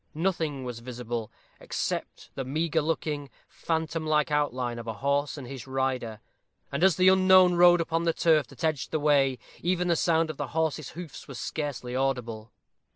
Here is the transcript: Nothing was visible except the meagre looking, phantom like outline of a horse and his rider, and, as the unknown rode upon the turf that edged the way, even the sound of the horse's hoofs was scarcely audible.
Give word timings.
Nothing 0.15 0.63
was 0.63 0.79
visible 0.79 1.31
except 1.59 2.31
the 2.33 2.43
meagre 2.43 2.81
looking, 2.81 3.29
phantom 3.47 4.07
like 4.07 4.31
outline 4.31 4.79
of 4.79 4.87
a 4.87 4.93
horse 4.95 5.37
and 5.37 5.45
his 5.45 5.67
rider, 5.67 6.21
and, 6.71 6.83
as 6.83 6.95
the 6.95 7.07
unknown 7.09 7.53
rode 7.53 7.81
upon 7.81 8.05
the 8.05 8.11
turf 8.11 8.47
that 8.47 8.63
edged 8.63 8.89
the 8.89 8.99
way, 8.99 9.37
even 9.61 9.89
the 9.89 9.95
sound 9.95 10.31
of 10.31 10.37
the 10.37 10.47
horse's 10.57 10.89
hoofs 10.97 11.27
was 11.27 11.37
scarcely 11.37 11.95
audible. 11.95 12.51